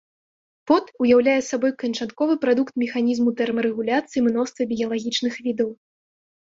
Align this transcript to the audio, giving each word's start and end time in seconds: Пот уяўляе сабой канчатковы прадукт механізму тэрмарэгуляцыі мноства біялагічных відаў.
Пот 0.71 0.85
уяўляе 1.05 1.35
сабой 1.49 1.75
канчатковы 1.83 2.39
прадукт 2.47 2.73
механізму 2.85 3.37
тэрмарэгуляцыі 3.43 4.27
мноства 4.31 4.61
біялагічных 4.75 5.33
відаў. 5.49 5.69